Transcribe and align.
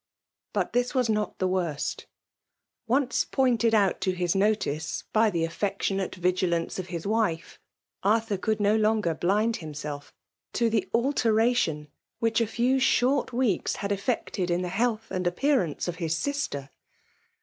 B«,t 0.55 0.67
this 0.73 0.95
was 0.95 1.09
not 1.11 1.37
the 1.37 1.47
worst 1.47 2.07
Once 2.87 3.23
pointed 3.23 3.75
out 3.75 4.01
to 4.01 4.13
his 4.13 4.33
notice 4.33 5.03
by 5.13 5.29
the 5.29 5.43
affectionate 5.45 6.15
vigilance 6.15 6.79
of 6.79 6.87
his 6.87 7.05
wife, 7.05 7.59
Arthur 8.01 8.37
could 8.39 8.59
no 8.59 8.75
longer 8.75 9.13
blind 9.13 9.57
him 9.57 9.75
self 9.75 10.11
to 10.53 10.71
the 10.71 10.89
alteration 10.91 11.87
which 12.17 12.41
a 12.41 12.47
few 12.47 12.79
short 12.79 13.31
weeks 13.31 13.75
had 13.75 13.91
^eetod 13.91 14.49
in 14.49 14.63
the 14.63 14.69
health 14.69 15.11
and 15.11 15.27
appearance 15.27 15.87
of 15.87 15.97
his 15.97 16.17
sister. 16.17 16.71